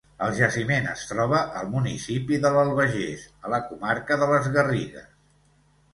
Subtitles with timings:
[0.25, 5.07] El jaciment es troba al municipi de l'Albagés, a la comarca de les Garrigues.